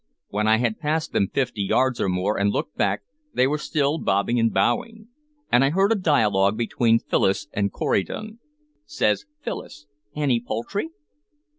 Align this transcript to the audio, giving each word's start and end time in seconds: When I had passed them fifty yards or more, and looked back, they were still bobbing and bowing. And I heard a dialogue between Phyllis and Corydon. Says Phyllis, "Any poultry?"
When 0.29 0.47
I 0.47 0.57
had 0.57 0.79
passed 0.79 1.13
them 1.13 1.27
fifty 1.27 1.61
yards 1.61 2.01
or 2.01 2.09
more, 2.09 2.35
and 2.35 2.49
looked 2.49 2.75
back, 2.75 3.03
they 3.35 3.45
were 3.45 3.59
still 3.59 3.99
bobbing 3.99 4.39
and 4.39 4.51
bowing. 4.51 5.09
And 5.51 5.63
I 5.63 5.69
heard 5.69 5.91
a 5.91 5.95
dialogue 5.95 6.57
between 6.57 6.97
Phyllis 6.97 7.47
and 7.53 7.71
Corydon. 7.71 8.39
Says 8.87 9.27
Phyllis, 9.43 9.85
"Any 10.15 10.39
poultry?" 10.39 10.89